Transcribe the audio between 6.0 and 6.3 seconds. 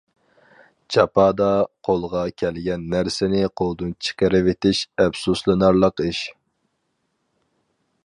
ئىش.